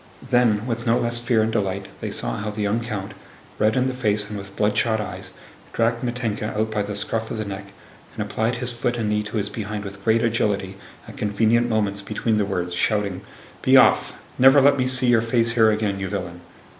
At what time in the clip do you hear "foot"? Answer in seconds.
8.71-8.97